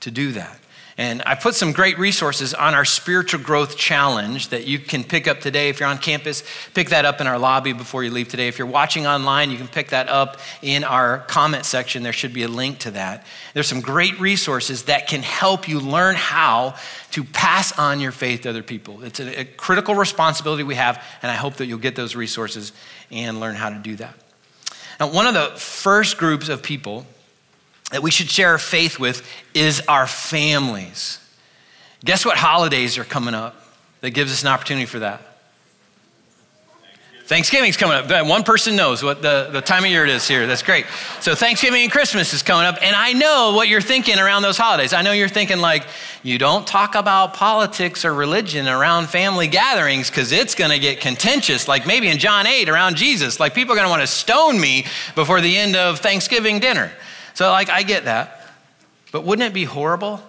[0.00, 0.58] to do that.
[0.96, 5.26] And I put some great resources on our spiritual growth challenge that you can pick
[5.26, 5.68] up today.
[5.68, 8.46] If you're on campus, pick that up in our lobby before you leave today.
[8.46, 12.04] If you're watching online, you can pick that up in our comment section.
[12.04, 13.26] There should be a link to that.
[13.54, 16.76] There's some great resources that can help you learn how
[17.10, 19.02] to pass on your faith to other people.
[19.02, 22.72] It's a, a critical responsibility we have, and I hope that you'll get those resources
[23.10, 24.14] and learn how to do that.
[25.00, 27.04] Now, one of the first groups of people
[27.94, 31.20] that we should share our faith with is our families.
[32.04, 33.54] Guess what holidays are coming up
[34.00, 35.22] that gives us an opportunity for that?
[37.26, 38.26] Thanksgiving's coming up.
[38.26, 40.44] One person knows what the, the time of year it is here.
[40.48, 40.86] That's great.
[41.20, 44.58] So Thanksgiving and Christmas is coming up, and I know what you're thinking around those
[44.58, 44.92] holidays.
[44.92, 45.86] I know you're thinking like,
[46.24, 51.00] you don't talk about politics or religion around family gatherings because it's going to get
[51.00, 51.68] contentious.
[51.68, 54.60] Like maybe in John 8 around Jesus, like people are going to want to stone
[54.60, 56.90] me before the end of Thanksgiving dinner.
[57.34, 58.40] So, like, I get that.
[59.12, 60.20] But wouldn't it be horrible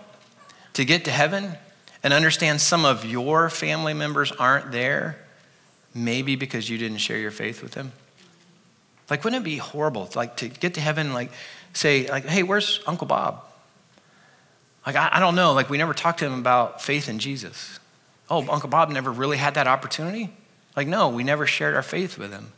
[0.73, 1.53] to get to heaven
[2.03, 5.17] and understand some of your family members aren't there,
[5.93, 7.91] maybe because you didn't share your faith with them?
[9.09, 11.31] Like, wouldn't it be horrible, like, to get to heaven, like,
[11.73, 13.43] say, like, hey, where's Uncle Bob?
[14.85, 15.53] Like, I, I don't know.
[15.53, 17.79] Like, we never talked to him about faith in Jesus.
[18.29, 20.29] Oh, Uncle Bob never really had that opportunity?
[20.75, 22.51] Like, no, we never shared our faith with him.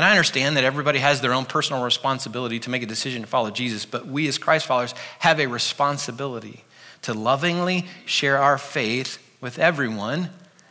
[0.00, 3.28] And I understand that everybody has their own personal responsibility to make a decision to
[3.28, 6.64] follow Jesus, but we as Christ followers have a responsibility
[7.02, 10.30] to lovingly share our faith with everyone.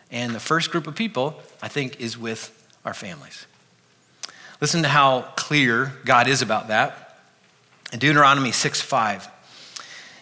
[0.09, 2.51] And the first group of people, I think, is with
[2.83, 3.45] our families.
[4.61, 7.19] Listen to how clear God is about that.
[7.93, 9.27] In Deuteronomy 6 5.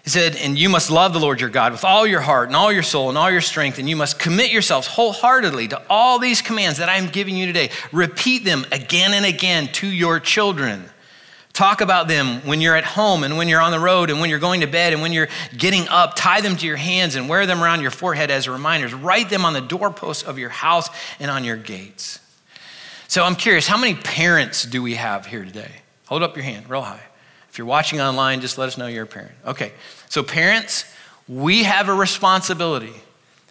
[0.07, 2.55] He said, And you must love the Lord your God with all your heart and
[2.55, 6.17] all your soul and all your strength, and you must commit yourselves wholeheartedly to all
[6.17, 7.71] these commands that I am giving you today.
[7.91, 10.85] Repeat them again and again to your children.
[11.51, 14.29] Talk about them when you're at home and when you're on the road and when
[14.29, 16.15] you're going to bed and when you're getting up.
[16.15, 18.93] Tie them to your hands and wear them around your forehead as reminders.
[18.93, 20.87] Write them on the doorposts of your house
[21.19, 22.21] and on your gates.
[23.09, 25.81] So I'm curious, how many parents do we have here today?
[26.05, 27.03] Hold up your hand real high.
[27.57, 29.31] If you're watching online, just let us know you're a parent.
[29.43, 29.71] Okay,
[30.09, 30.85] so parents,
[31.27, 32.93] we have a responsibility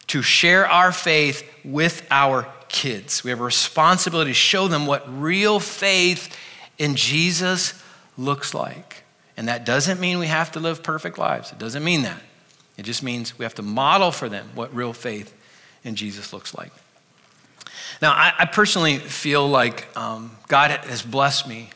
[0.06, 3.24] to share our faith with our kids.
[3.24, 6.38] We have a responsibility to show them what real faith
[6.78, 7.82] in Jesus
[8.16, 9.02] looks like.
[9.36, 11.50] And that doesn't mean we have to live perfect lives.
[11.50, 12.22] It doesn't mean that.
[12.76, 15.34] It just means we have to model for them what real faith
[15.82, 16.70] in Jesus looks like.
[18.00, 21.70] Now, I, I personally feel like um, God has blessed me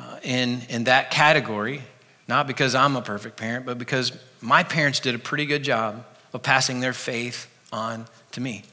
[0.00, 1.82] uh, in, in that category,
[2.26, 6.06] not because I'm a perfect parent, but because my parents did a pretty good job
[6.32, 8.64] of passing their faith on to me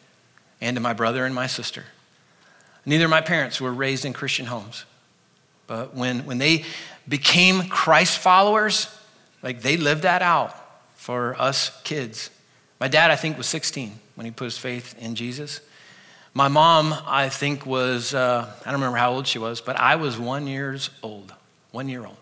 [0.61, 1.83] and to my brother and my sister.
[2.85, 4.85] Neither of my parents were raised in Christian homes.
[5.65, 6.63] But when, when they
[7.07, 8.87] became Christ followers,
[9.43, 10.55] like they lived that out
[10.95, 12.29] for us kids.
[12.79, 15.59] My dad, I think, was 16 when he put his faith in Jesus.
[16.37, 19.95] My mom, I think, was, uh, I don't remember how old she was, but I
[19.95, 21.33] was one years old,
[21.71, 22.17] one year old,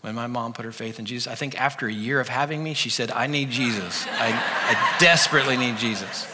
[0.00, 1.30] when my mom put her faith in Jesus.
[1.30, 4.06] I think after a year of having me, she said, I need Jesus.
[4.12, 6.26] I, I desperately need Jesus.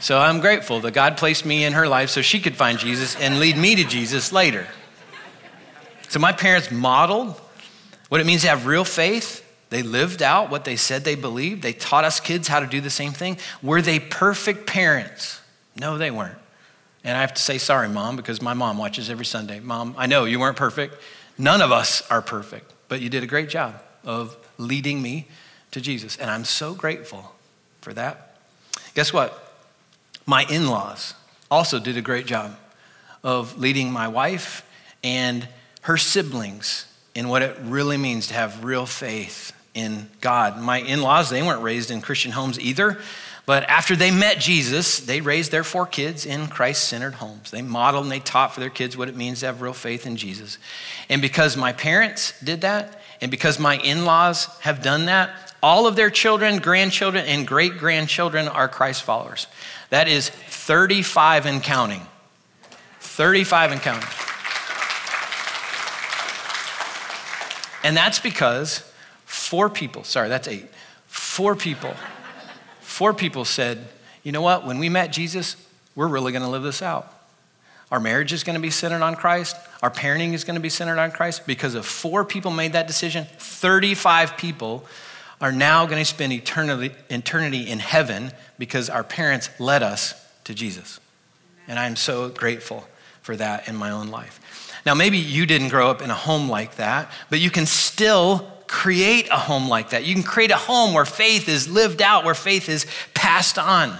[0.00, 3.16] So I'm grateful that God placed me in her life so she could find Jesus
[3.16, 4.66] and lead me to Jesus later.
[6.10, 7.40] So my parents modeled
[8.10, 9.42] what it means to have real faith.
[9.70, 11.62] They lived out what they said they believed.
[11.62, 13.38] They taught us kids how to do the same thing.
[13.62, 15.40] Were they perfect parents?
[15.78, 16.38] No, they weren't.
[17.04, 19.60] And I have to say sorry, mom, because my mom watches every Sunday.
[19.60, 20.96] Mom, I know you weren't perfect.
[21.38, 25.28] None of us are perfect, but you did a great job of leading me
[25.70, 26.16] to Jesus.
[26.16, 27.34] And I'm so grateful
[27.80, 28.36] for that.
[28.94, 29.54] Guess what?
[30.26, 31.14] My in laws
[31.50, 32.56] also did a great job
[33.22, 34.68] of leading my wife
[35.04, 35.46] and
[35.82, 40.60] her siblings in what it really means to have real faith in God.
[40.60, 42.98] My in laws, they weren't raised in Christian homes either,
[43.46, 47.52] but after they met Jesus, they raised their four kids in Christ centered homes.
[47.52, 50.04] They modeled and they taught for their kids what it means to have real faith
[50.04, 50.58] in Jesus.
[51.08, 55.30] And because my parents did that, and because my in laws have done that,
[55.62, 59.46] all of their children, grandchildren, and great grandchildren are Christ followers.
[59.90, 62.02] That is 35 and counting.
[63.00, 64.08] 35 and counting.
[67.84, 68.80] And that's because
[69.24, 70.66] four people, sorry, that's eight,
[71.06, 71.94] four people,
[72.96, 73.86] four people said,
[74.22, 75.56] you know what, when we met Jesus,
[75.94, 77.12] we're really gonna live this out.
[77.92, 79.54] Our marriage is gonna be centered on Christ.
[79.82, 81.46] Our parenting is gonna be centered on Christ.
[81.46, 84.86] Because if four people made that decision, 35 people
[85.42, 90.98] are now gonna spend eternity, eternity in heaven because our parents led us to Jesus.
[91.68, 92.88] And I'm so grateful
[93.20, 94.72] for that in my own life.
[94.86, 98.55] Now, maybe you didn't grow up in a home like that, but you can still
[98.68, 100.04] create a home like that.
[100.04, 103.98] You can create a home where faith is lived out, where faith is passed on.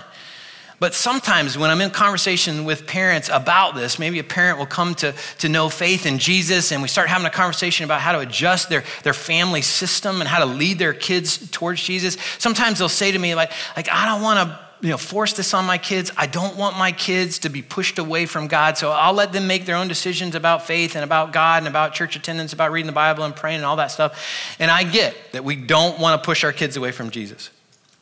[0.79, 4.95] But sometimes when I'm in conversation with parents about this, maybe a parent will come
[4.97, 8.19] to, to know faith in Jesus and we start having a conversation about how to
[8.19, 12.19] adjust their, their family system and how to lead their kids towards Jesus.
[12.39, 15.55] Sometimes they'll say to me, like, like I don't want to you know, force this
[15.55, 16.11] on my kids.
[16.17, 18.77] I don't want my kids to be pushed away from God.
[18.77, 21.95] So I'll let them make their own decisions about faith and about God and about
[21.95, 24.57] church attendance, about reading the Bible and praying and all that stuff.
[24.59, 27.51] And I get that we don't want to push our kids away from Jesus,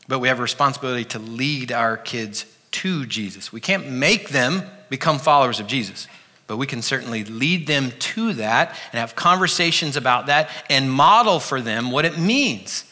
[0.08, 3.52] but we have a responsibility to lead our kids to Jesus.
[3.52, 6.08] We can't make them become followers of Jesus,
[6.48, 11.38] but we can certainly lead them to that and have conversations about that and model
[11.38, 12.84] for them what it means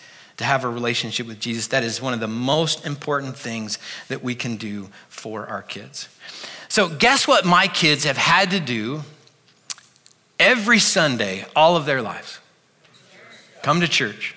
[0.42, 1.68] to have a relationship with Jesus.
[1.68, 3.78] That is one of the most important things
[4.08, 6.08] that we can do for our kids.
[6.68, 9.02] So, guess what my kids have had to do
[10.38, 12.38] every Sunday, all of their lives?
[13.62, 14.34] Come to church.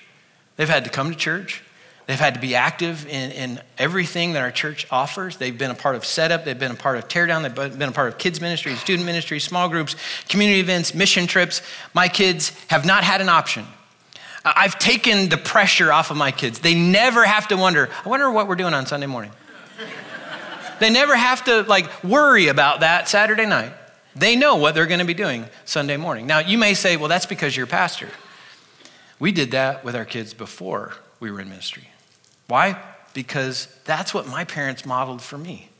[0.56, 1.62] They've had to come to church.
[2.06, 5.38] They've had to be active in, in everything that our church offers.
[5.38, 7.92] They've been a part of setup, they've been a part of teardown, they've been a
[7.92, 9.96] part of kids' ministry, student ministry, small groups,
[10.28, 11.62] community events, mission trips.
[11.94, 13.66] My kids have not had an option
[14.54, 16.60] I've taken the pressure off of my kids.
[16.60, 19.32] They never have to wonder, I wonder what we're doing on Sunday morning.
[20.78, 23.72] they never have to like worry about that Saturday night.
[24.14, 26.26] They know what they're going to be doing Sunday morning.
[26.26, 28.08] Now, you may say, well, that's because you're a pastor.
[29.18, 31.88] We did that with our kids before we were in ministry.
[32.46, 32.80] Why?
[33.14, 35.70] Because that's what my parents modeled for me.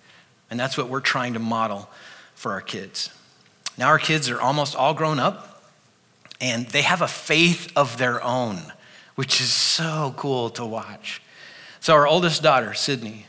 [0.50, 1.88] And that's what we're trying to model
[2.34, 3.10] for our kids.
[3.78, 5.55] Now, our kids are almost all grown up
[6.40, 8.72] and they have a faith of their own,
[9.14, 11.22] which is so cool to watch.
[11.80, 13.26] So, our oldest daughter, Sydney,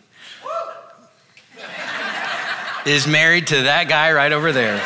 [2.86, 4.82] is married to that guy right over there.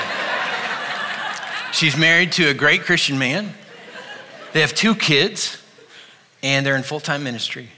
[1.72, 3.54] She's married to a great Christian man.
[4.54, 5.62] They have two kids,
[6.44, 7.70] and they're in full time ministry.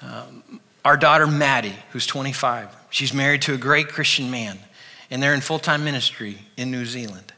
[0.00, 4.58] Um, our daughter, Maddie, who's 25, she's married to a great Christian man,
[5.10, 7.32] and they're in full time ministry in New Zealand.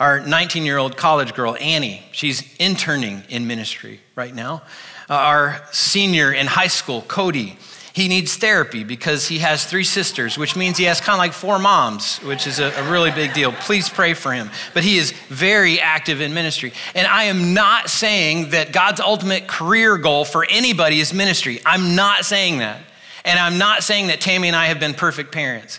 [0.00, 4.62] Our 19 year old college girl, Annie, she's interning in ministry right now.
[5.08, 7.56] Uh, our senior in high school, Cody,
[7.92, 11.32] He needs therapy because he has three sisters, which means he has kind of like
[11.32, 13.52] four moms, which is a, a, really big deal.
[13.52, 14.50] Please pray for him.
[14.72, 16.72] But he is very active in ministry.
[16.96, 21.60] And I am not saying that God's ultimate career goal for anybody is ministry.
[21.64, 22.80] I'm not saying that.
[23.24, 25.78] And I'm not saying that Tammy and I have been perfect parents.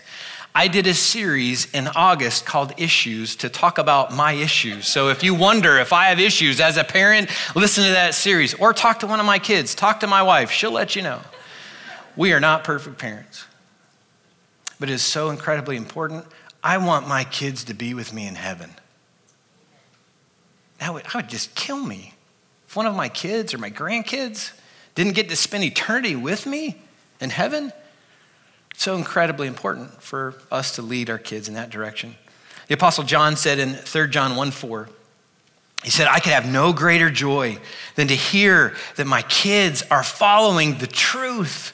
[0.56, 4.88] I did a series in August called Issues to talk about my issues.
[4.88, 8.54] So if you wonder if I have issues as a parent, listen to that series
[8.54, 10.50] or talk to one of my kids, talk to my wife.
[10.50, 11.20] She'll let you know.
[12.16, 13.44] We are not perfect parents,
[14.80, 16.24] but it is so incredibly important.
[16.64, 18.70] I want my kids to be with me in heaven.
[20.78, 22.14] That would, that would just kill me.
[22.66, 24.52] If one of my kids or my grandkids
[24.94, 26.80] didn't get to spend eternity with me
[27.20, 27.74] in heaven,
[28.82, 32.16] so incredibly important for us to lead our kids in that direction.
[32.68, 34.88] The Apostle John said in 3 John 1 4,
[35.84, 37.58] he said, I could have no greater joy
[37.94, 41.72] than to hear that my kids are following the truth.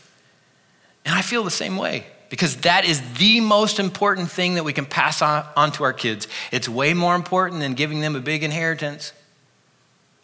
[1.05, 4.73] And I feel the same way because that is the most important thing that we
[4.73, 6.29] can pass on, on to our kids.
[6.51, 9.13] It's way more important than giving them a big inheritance,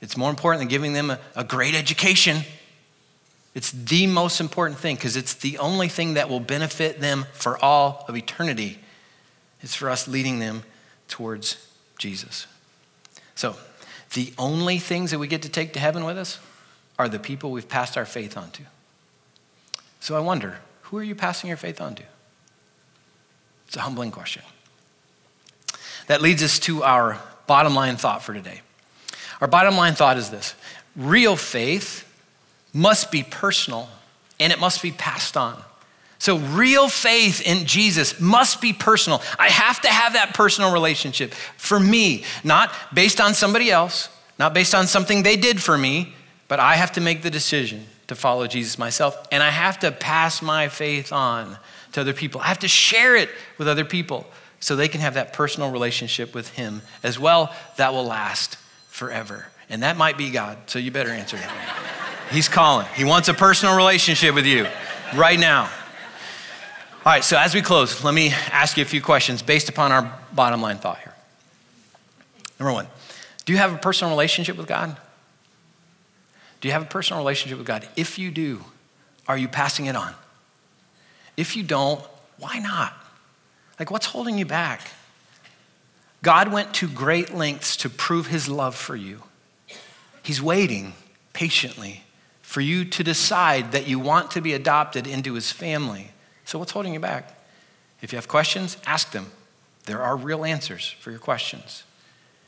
[0.00, 2.42] it's more important than giving them a, a great education.
[3.54, 7.62] It's the most important thing because it's the only thing that will benefit them for
[7.62, 8.78] all of eternity.
[9.62, 10.62] It's for us leading them
[11.08, 11.66] towards
[11.98, 12.46] Jesus.
[13.34, 13.56] So,
[14.14, 16.38] the only things that we get to take to heaven with us
[16.98, 18.62] are the people we've passed our faith on to.
[20.00, 22.02] So I wonder, who are you passing your faith on to?
[23.66, 24.42] It's a humbling question.
[26.06, 28.62] That leads us to our bottom line thought for today.
[29.40, 30.54] Our bottom line thought is this
[30.96, 32.04] real faith
[32.72, 33.88] must be personal
[34.40, 35.62] and it must be passed on.
[36.20, 39.22] So, real faith in Jesus must be personal.
[39.38, 44.52] I have to have that personal relationship for me, not based on somebody else, not
[44.52, 46.14] based on something they did for me,
[46.48, 49.28] but I have to make the decision to follow Jesus myself.
[49.30, 51.56] And I have to pass my faith on
[51.92, 52.40] to other people.
[52.40, 54.26] I have to share it with other people
[54.60, 58.56] so they can have that personal relationship with Him as well that will last
[58.88, 59.46] forever.
[59.70, 62.04] And that might be God, so you better answer that.
[62.30, 62.86] He's calling.
[62.94, 64.66] He wants a personal relationship with you
[65.14, 65.64] right now.
[65.64, 69.92] All right, so as we close, let me ask you a few questions based upon
[69.92, 71.14] our bottom line thought here.
[72.60, 72.86] Number one,
[73.46, 74.96] do you have a personal relationship with God?
[76.60, 77.88] Do you have a personal relationship with God?
[77.96, 78.64] If you do,
[79.26, 80.12] are you passing it on?
[81.36, 82.02] If you don't,
[82.38, 82.92] why not?
[83.78, 84.82] Like, what's holding you back?
[86.22, 89.22] God went to great lengths to prove his love for you.
[90.22, 90.94] He's waiting
[91.32, 92.02] patiently
[92.48, 96.12] for you to decide that you want to be adopted into his family.
[96.46, 97.38] So, what's holding you back?
[98.00, 99.32] If you have questions, ask them.
[99.84, 101.82] There are real answers for your questions.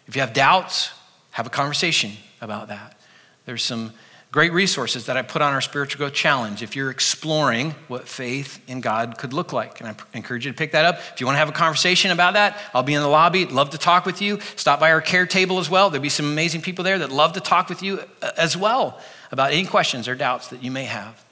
[0.06, 0.92] If you have doubts,
[1.32, 2.98] have a conversation about that.
[3.44, 3.92] There's some
[4.32, 8.62] great resources that I put on our spiritual growth challenge if you're exploring what faith
[8.68, 9.80] in God could look like.
[9.80, 11.00] And I encourage you to pick that up.
[11.12, 13.46] If you want to have a conversation about that, I'll be in the lobby.
[13.46, 14.38] Love to talk with you.
[14.54, 15.90] Stop by our care table as well.
[15.90, 19.00] There'll be some amazing people there that love to talk with you uh, as well
[19.32, 21.24] about any questions or doubts that you may have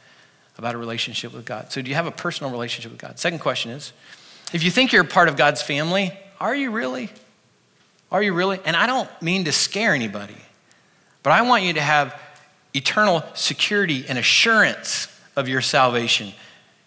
[0.56, 1.70] about a relationship with God.
[1.70, 3.20] So, do you have a personal relationship with God?
[3.20, 3.92] Second question is
[4.52, 7.10] if you think you're part of God's family, are you really?
[8.10, 8.58] Are you really?
[8.64, 10.36] And I don't mean to scare anybody.
[11.22, 12.18] But I want you to have
[12.74, 16.32] eternal security and assurance of your salvation.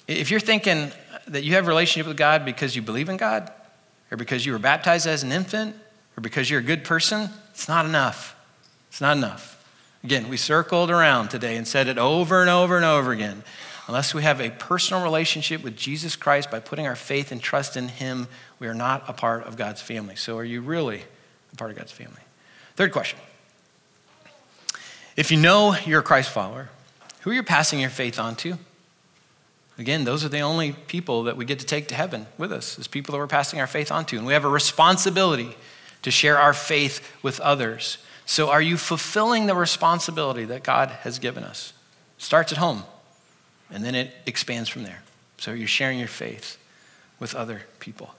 [0.08, 0.92] If you're thinking
[1.28, 3.52] that you have a relationship with God because you believe in God,
[4.12, 5.76] or because you were baptized as an infant,
[6.18, 8.36] or because you're a good person, it's not enough.
[8.90, 9.58] It's not enough.
[10.04, 13.44] Again, we circled around today and said it over and over and over again.
[13.88, 17.78] Unless we have a personal relationship with Jesus Christ by putting our faith and trust
[17.78, 18.28] in Him,
[18.60, 20.16] we are not a part of God's family.
[20.16, 21.04] So, are you really
[21.54, 22.22] a part of God's family?
[22.76, 23.20] Third question
[25.22, 26.72] if you know you're a Christ follower,
[27.20, 28.58] who are you passing your faith on to?
[29.78, 32.80] Again, those are the only people that we get to take to heaven with us,
[32.80, 34.18] as people that we're passing our faith on to.
[34.18, 35.56] And we have a responsibility
[36.02, 38.00] to share our faith with others.
[38.26, 41.74] So, are you fulfilling the responsibility that God has given us?
[42.18, 42.82] It starts at home,
[43.70, 45.04] and then it expands from there.
[45.38, 46.58] So, you're sharing your faith
[47.20, 48.16] with other people.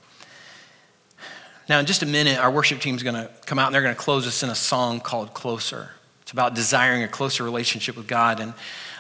[1.69, 3.83] Now, in just a minute, our worship team is going to come out and they're
[3.83, 5.91] going to close us in a song called Closer.
[6.33, 8.41] It's about desiring a closer relationship with God.
[8.41, 8.55] And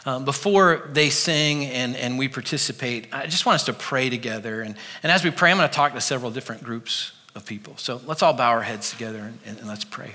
[0.05, 4.61] um, before they sing and, and we participate, I just want us to pray together.
[4.61, 7.79] And, and as we pray, I'm going to talk to several different groups of people.
[7.79, 10.13] So let's all bow our heads together and, and, let's pray.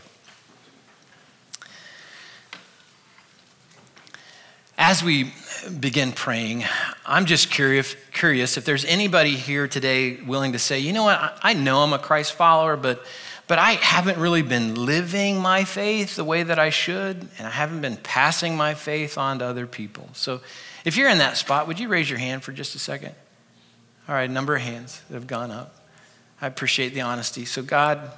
[4.77, 5.33] As we
[5.79, 6.65] begin praying,
[7.03, 11.39] I'm just curious, curious if there's anybody here today willing to say, you know what,
[11.41, 13.03] I know I'm a Christ follower, but
[13.47, 17.51] but I haven't really been living my faith the way that I should, and I
[17.51, 20.09] haven't been passing my faith on to other people.
[20.13, 20.41] So
[20.83, 23.15] if you're in that spot, would you raise your hand for just a second?
[24.07, 25.75] All right, a number of hands that have gone up.
[26.41, 27.45] I appreciate the honesty.
[27.45, 28.11] So, God,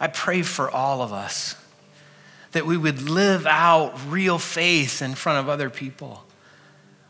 [0.00, 1.56] I pray for all of us
[2.52, 6.24] that we would live out real faith in front of other people.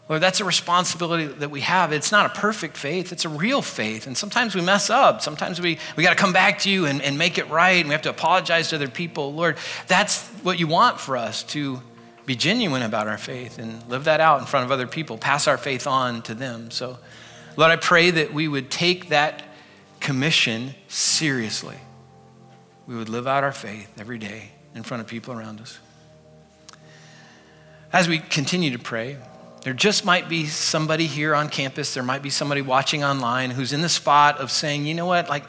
[0.09, 1.93] Lord, that's a responsibility that we have.
[1.93, 4.07] It's not a perfect faith, it's a real faith.
[4.07, 5.21] And sometimes we mess up.
[5.21, 7.89] Sometimes we, we got to come back to you and, and make it right, and
[7.89, 9.35] we have to apologize to other people.
[9.35, 11.83] Lord, that's what you want for us to
[12.25, 15.47] be genuine about our faith and live that out in front of other people, pass
[15.47, 16.71] our faith on to them.
[16.71, 16.99] So,
[17.57, 19.43] Lord, I pray that we would take that
[20.01, 21.77] commission seriously.
[22.87, 25.79] We would live out our faith every day in front of people around us.
[27.93, 29.17] As we continue to pray,
[29.63, 33.73] there just might be somebody here on campus, there might be somebody watching online who's
[33.73, 35.45] in the spot of saying, you know what, like,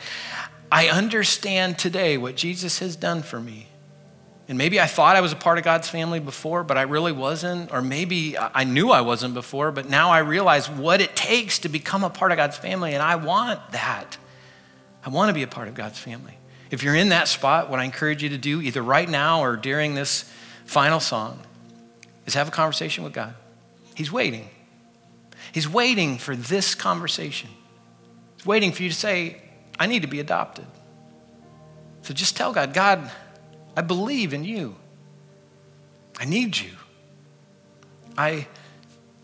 [0.72, 3.68] I understand today what Jesus has done for me.
[4.48, 7.12] And maybe I thought I was a part of God's family before, but I really
[7.12, 7.72] wasn't.
[7.72, 11.70] Or maybe I knew I wasn't before, but now I realize what it takes to
[11.70, 14.18] become a part of God's family, and I want that.
[15.06, 16.38] I want to be a part of God's family.
[16.72, 19.56] If you're in that spot, what I encourage you to do, either right now or
[19.56, 20.32] during this
[20.66, 21.40] final song,
[22.26, 23.36] is have a conversation with God.
[24.00, 24.50] He's waiting.
[25.52, 27.50] He's waiting for this conversation.
[28.38, 29.42] He's waiting for you to say,
[29.78, 30.66] I need to be adopted.
[32.04, 33.12] So just tell God, God,
[33.76, 34.78] I believe in you.
[36.18, 36.72] I need you.
[38.18, 38.48] I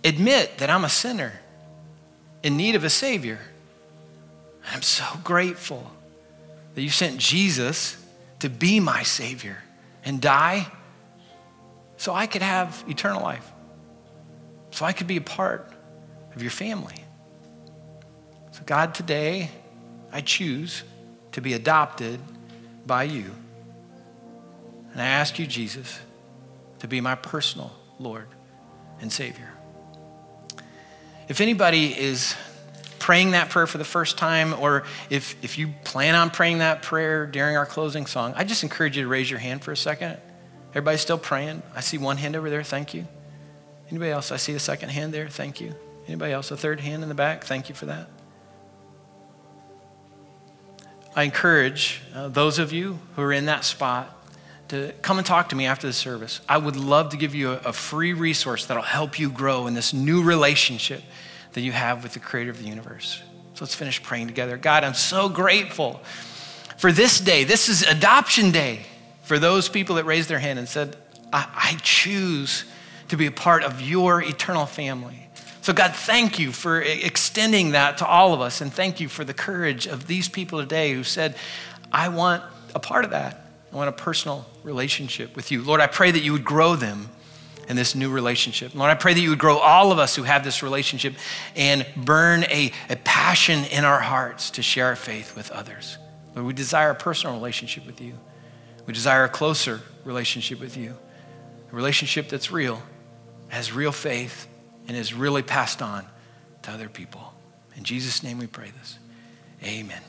[0.03, 1.39] admit that I'm a sinner
[2.43, 3.39] in need of a Savior.
[4.73, 5.89] I'm so grateful
[6.73, 7.95] that you sent Jesus
[8.39, 9.59] to be my Savior
[10.03, 10.69] and die
[11.95, 13.49] so I could have eternal life,
[14.75, 15.71] so I could be a part
[16.35, 17.01] of your family.
[18.51, 19.49] So, God, today
[20.11, 20.83] I choose
[21.31, 22.19] to be adopted
[22.85, 23.31] by you.
[24.91, 25.97] And I ask you, Jesus,
[26.79, 28.27] to be my personal Lord
[28.99, 29.49] and Savior.
[31.29, 32.35] If anybody is
[32.99, 36.81] praying that prayer for the first time, or if, if you plan on praying that
[36.81, 39.77] prayer during our closing song, I just encourage you to raise your hand for a
[39.77, 40.17] second.
[40.71, 41.63] Everybody still praying?
[41.73, 42.61] I see one hand over there.
[42.61, 43.07] Thank you.
[43.89, 44.31] Anybody else?
[44.31, 45.29] I see a second hand there.
[45.29, 45.75] Thank you.
[46.07, 46.51] Anybody else?
[46.51, 47.43] A third hand in the back?
[47.43, 48.09] Thank you for that.
[51.15, 54.11] I encourage uh, those of you who are in that spot
[54.67, 56.41] to come and talk to me after the service.
[56.49, 59.75] I would love to give you a, a free resource that'll help you grow in
[59.75, 61.01] this new relationship
[61.53, 63.21] that you have with the creator of the universe.
[63.53, 64.57] So let's finish praying together.
[64.57, 66.01] God, I'm so grateful
[66.77, 67.45] for this day.
[67.45, 68.81] This is adoption day
[69.23, 70.97] for those people that raised their hand and said,
[71.31, 72.65] I, I choose
[73.09, 75.29] to be a part of your eternal family.
[75.61, 78.61] So, God, thank you for extending that to all of us.
[78.61, 81.35] And thank you for the courage of these people today who said,
[81.91, 82.43] I want
[82.75, 83.47] a part of that.
[83.73, 85.63] I want a personal relationship with you.
[85.63, 87.09] Lord, I pray that you would grow them
[87.67, 88.75] in this new relationship.
[88.75, 91.15] Lord, I pray that you would grow all of us who have this relationship
[91.55, 95.97] and burn a, a passion in our hearts to share our faith with others.
[96.35, 98.13] Lord, we desire a personal relationship with you.
[98.85, 100.95] We desire a closer relationship with you,
[101.71, 102.83] a relationship that's real,
[103.47, 104.47] has real faith,
[104.87, 106.05] and is really passed on
[106.63, 107.33] to other people.
[107.75, 108.99] In Jesus' name we pray this.
[109.63, 110.01] Amen.